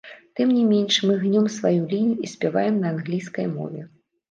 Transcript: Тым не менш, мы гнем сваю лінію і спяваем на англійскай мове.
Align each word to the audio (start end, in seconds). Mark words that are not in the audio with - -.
Тым 0.37 0.53
не 0.57 0.63
менш, 0.73 0.97
мы 1.09 1.17
гнем 1.25 1.45
сваю 1.57 1.85
лінію 1.93 2.17
і 2.29 2.31
спяваем 2.33 2.83
на 2.87 2.91
англійскай 2.95 3.47
мове. 3.57 3.87